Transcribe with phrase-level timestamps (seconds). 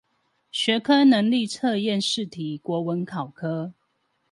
[0.49, 3.75] 學科能力測驗試題國文考科